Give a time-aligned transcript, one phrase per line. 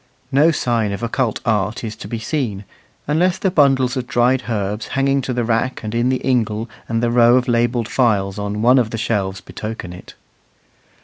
[0.31, 2.63] No sign of occult art is to be seen,
[3.07, 7.03] unless the bundles of dried herbs hanging to the rack and in the ingle and
[7.03, 10.15] the row of labelled phials on one of the shelves betoken it.